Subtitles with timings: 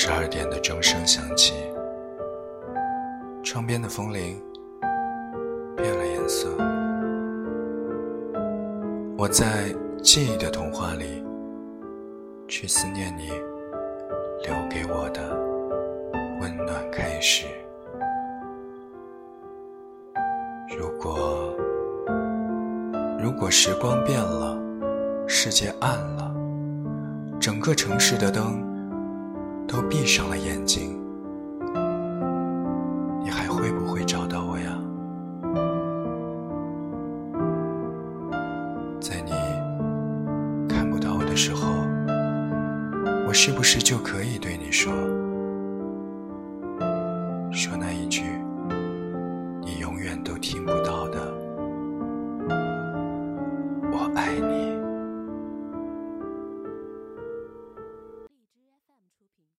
[0.00, 1.54] 十二点的钟声响起，
[3.42, 4.40] 窗边的风铃
[5.76, 6.46] 变了颜色。
[9.16, 11.24] 我在记忆的童话里，
[12.46, 13.30] 去思念你
[14.44, 15.36] 留给我的
[16.40, 17.48] 温暖开始。
[20.78, 21.52] 如果，
[23.20, 24.56] 如果时光变了，
[25.26, 26.32] 世界暗了，
[27.40, 28.62] 整个城市的灯
[29.68, 30.98] 都闭上了眼睛。
[33.22, 34.76] 你还会不会找到我呀？
[39.00, 39.32] 在你
[40.68, 41.68] 看不到我的时候
[43.26, 44.92] 我是不是就可以对你说
[47.50, 48.22] 说那一句
[49.62, 51.32] 你永远都听不到的
[53.92, 54.77] 我爱你